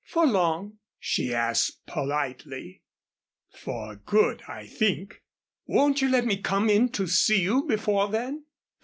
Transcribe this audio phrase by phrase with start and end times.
[0.03, 2.81] "For long?" she asked politely.
[3.53, 5.21] "For good, I think.
[5.67, 8.45] Won't you let me come in to see you before then?"